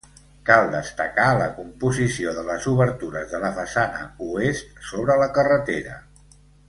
Cal 0.49 0.69
destacar 0.75 1.25
la 1.41 1.49
composició 1.57 2.33
de 2.37 2.45
les 2.47 2.65
obertures 2.71 3.35
de 3.35 3.43
la 3.45 3.51
façana 3.59 4.09
oest 4.29 4.83
sobre 4.93 5.19
la 5.25 5.29
carretera. 5.37 6.01